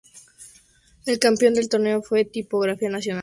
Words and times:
El 1.05 1.19
campeón 1.19 1.53
del 1.53 1.69
torneo 1.69 2.01
fue 2.01 2.21
el 2.21 2.31
Tipografía 2.31 2.89
Nacional. 2.89 3.19